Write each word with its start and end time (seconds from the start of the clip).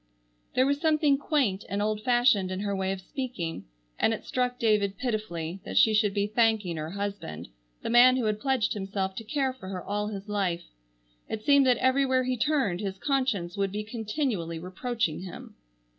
There 0.55 0.65
was 0.65 0.81
something 0.81 1.19
quaint 1.19 1.63
and 1.69 1.79
old 1.79 2.01
fashioned 2.01 2.49
in 2.49 2.61
her 2.61 2.75
way 2.75 2.91
of 2.91 3.01
speaking, 3.01 3.65
and 3.99 4.15
it 4.15 4.25
struck 4.25 4.57
David 4.57 4.97
pitifully 4.97 5.59
that 5.63 5.77
she 5.77 5.93
should 5.93 6.11
be 6.15 6.25
thanking 6.25 6.77
her 6.77 6.89
husband, 6.89 7.49
the 7.83 7.89
man 7.91 8.17
who 8.17 8.25
had 8.25 8.39
pledged 8.39 8.73
himself 8.73 9.15
to 9.17 9.23
care 9.23 9.53
for 9.53 9.69
her 9.69 9.83
all 9.85 10.07
his 10.07 10.27
life. 10.27 10.63
It 11.29 11.43
seemed 11.45 11.67
that 11.67 11.77
everywhere 11.77 12.23
he 12.23 12.35
turned 12.35 12.79
his 12.79 12.97
conscience 12.97 13.55
would 13.57 13.71
be 13.71 13.83
continually 13.83 14.57
reproaching 14.57 15.19
him. 15.21 15.53